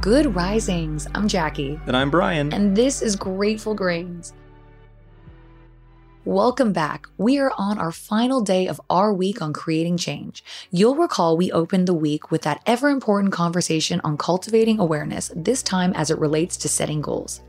[0.00, 1.06] Good risings.
[1.14, 1.78] I'm Jackie.
[1.86, 2.54] And I'm Brian.
[2.54, 4.32] And this is Grateful Grains.
[6.26, 7.06] Welcome back.
[7.16, 10.44] We are on our final day of our week on creating change.
[10.70, 15.62] You'll recall we opened the week with that ever important conversation on cultivating awareness, this
[15.62, 17.40] time as it relates to setting goals.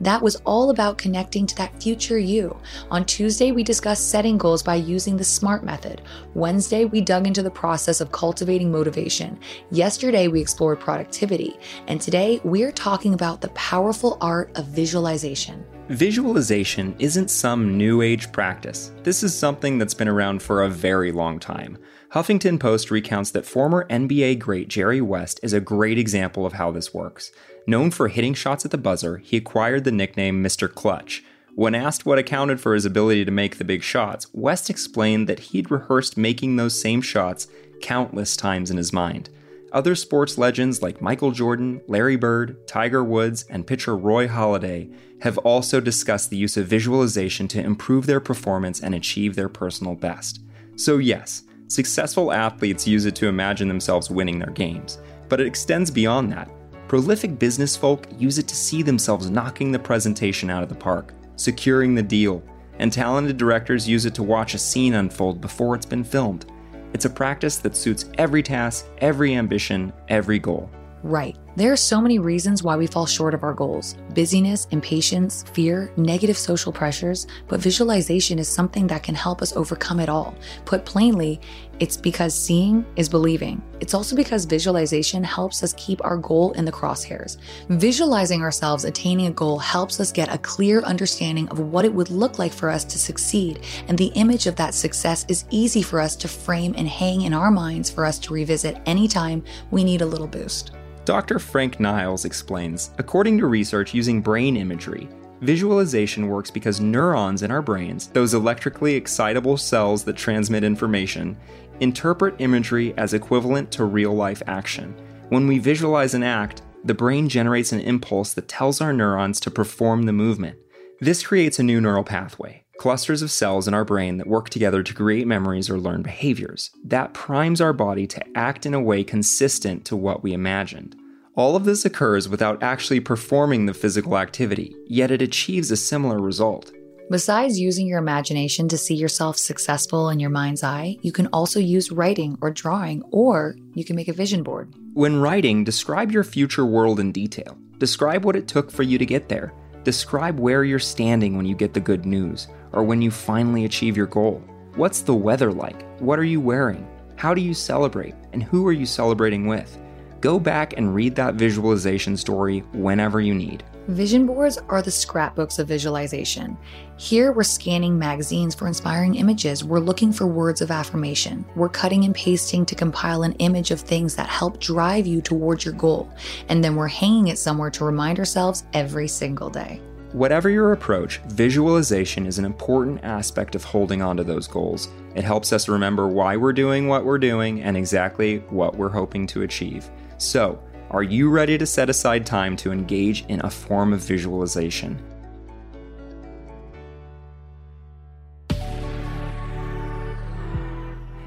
[0.00, 2.56] That was all about connecting to that future you.
[2.92, 6.02] On Tuesday, we discussed setting goals by using the SMART method.
[6.34, 9.40] Wednesday, we dug into the process of cultivating motivation.
[9.72, 11.58] Yesterday, we explored productivity.
[11.88, 15.66] And today, we're talking about the powerful art of visualization.
[15.90, 18.92] Visualization isn't some new age practice.
[19.02, 21.78] This is something that's been around for a very long time.
[22.12, 26.70] Huffington Post recounts that former NBA great Jerry West is a great example of how
[26.70, 27.32] this works.
[27.66, 30.72] Known for hitting shots at the buzzer, he acquired the nickname Mr.
[30.72, 31.24] Clutch.
[31.56, 35.40] When asked what accounted for his ability to make the big shots, West explained that
[35.40, 37.48] he'd rehearsed making those same shots
[37.82, 39.28] countless times in his mind.
[39.72, 45.38] Other sports legends like Michael Jordan, Larry Bird, Tiger Woods, and pitcher Roy Halladay have
[45.38, 50.40] also discussed the use of visualization to improve their performance and achieve their personal best.
[50.74, 54.98] So, yes, successful athletes use it to imagine themselves winning their games,
[55.28, 56.50] but it extends beyond that.
[56.88, 61.14] Prolific business folk use it to see themselves knocking the presentation out of the park,
[61.36, 62.42] securing the deal,
[62.80, 66.50] and talented directors use it to watch a scene unfold before it's been filmed.
[66.92, 70.70] It's a practice that suits every task, every ambition, every goal.
[71.02, 71.36] Right.
[71.56, 75.92] There are so many reasons why we fall short of our goals busyness, impatience, fear,
[75.96, 80.34] negative social pressures, but visualization is something that can help us overcome it all.
[80.64, 81.40] Put plainly,
[81.80, 83.62] it's because seeing is believing.
[83.80, 87.38] It's also because visualization helps us keep our goal in the crosshairs.
[87.68, 92.10] Visualizing ourselves attaining a goal helps us get a clear understanding of what it would
[92.10, 96.00] look like for us to succeed, and the image of that success is easy for
[96.00, 100.02] us to frame and hang in our minds for us to revisit anytime we need
[100.02, 100.72] a little boost.
[101.04, 101.38] Dr.
[101.38, 105.08] Frank Niles explains according to research using brain imagery,
[105.40, 111.36] visualization works because neurons in our brains, those electrically excitable cells that transmit information,
[111.80, 114.94] interpret imagery as equivalent to real life action.
[115.30, 119.50] When we visualize an act, the brain generates an impulse that tells our neurons to
[119.50, 120.58] perform the movement.
[121.00, 124.82] This creates a new neural pathway, clusters of cells in our brain that work together
[124.82, 126.70] to create memories or learn behaviors.
[126.82, 130.96] That primes our body to act in a way consistent to what we imagined.
[131.36, 136.18] All of this occurs without actually performing the physical activity, yet it achieves a similar
[136.22, 136.72] result.
[137.10, 141.60] Besides using your imagination to see yourself successful in your mind's eye, you can also
[141.60, 144.72] use writing or drawing, or you can make a vision board.
[144.94, 147.58] When writing, describe your future world in detail.
[147.76, 149.52] Describe what it took for you to get there.
[149.90, 153.96] Describe where you're standing when you get the good news, or when you finally achieve
[153.96, 154.40] your goal.
[154.76, 155.82] What's the weather like?
[156.00, 156.86] What are you wearing?
[157.16, 158.14] How do you celebrate?
[158.32, 159.76] And who are you celebrating with?
[160.20, 163.64] Go back and read that visualization story whenever you need.
[163.90, 166.56] Vision boards are the scrapbooks of visualization.
[166.96, 169.64] Here, we're scanning magazines for inspiring images.
[169.64, 171.44] We're looking for words of affirmation.
[171.56, 175.64] We're cutting and pasting to compile an image of things that help drive you towards
[175.64, 176.08] your goal.
[176.48, 179.80] And then we're hanging it somewhere to remind ourselves every single day.
[180.12, 184.88] Whatever your approach, visualization is an important aspect of holding on to those goals.
[185.16, 189.26] It helps us remember why we're doing what we're doing and exactly what we're hoping
[189.28, 189.90] to achieve.
[190.18, 195.00] So, are you ready to set aside time to engage in a form of visualization?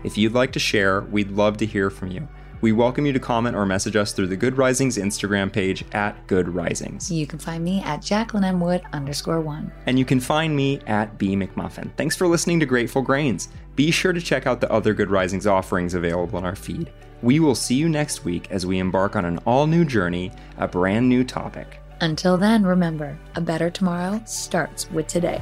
[0.03, 2.28] If you'd like to share, we'd love to hear from you.
[2.64, 6.26] We welcome you to comment or message us through the Good Risings Instagram page at
[6.28, 7.12] Good Risings.
[7.12, 8.62] You can find me at Jacqueline M.
[8.62, 9.70] Wood underscore one.
[9.86, 11.92] And you can find me at B McMuffin.
[11.98, 13.50] Thanks for listening to Grateful Grains.
[13.76, 16.90] Be sure to check out the other Good Risings offerings available in our feed.
[17.22, 20.66] We will see you next week as we embark on an all new journey, a
[20.66, 21.82] brand new topic.
[22.00, 25.42] Until then, remember a better tomorrow starts with today.